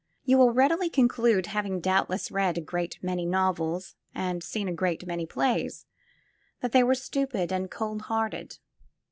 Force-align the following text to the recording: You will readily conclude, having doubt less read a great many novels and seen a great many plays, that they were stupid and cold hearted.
You 0.25 0.39
will 0.39 0.49
readily 0.51 0.89
conclude, 0.89 1.45
having 1.45 1.79
doubt 1.79 2.09
less 2.09 2.31
read 2.31 2.57
a 2.57 2.61
great 2.61 2.97
many 3.03 3.23
novels 3.23 3.93
and 4.15 4.41
seen 4.43 4.67
a 4.67 4.73
great 4.73 5.05
many 5.05 5.27
plays, 5.27 5.85
that 6.61 6.71
they 6.71 6.81
were 6.83 6.95
stupid 6.95 7.53
and 7.53 7.69
cold 7.69 8.01
hearted. 8.01 8.57